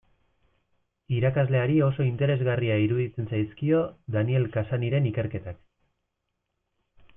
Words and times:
Irakasleari 1.17 1.75
oso 1.87 2.05
interesgarria 2.11 2.79
iruditzen 2.85 3.29
zaizkio 3.35 3.83
Daniel 4.17 4.49
Cassanyren 4.57 5.13
ikerketak. 5.13 5.63